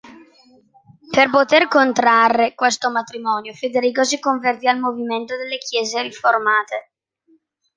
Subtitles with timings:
[1.15, 6.89] Per poter contrarre questo matrimonio Federico si convertì al movimento delle chiese riformate.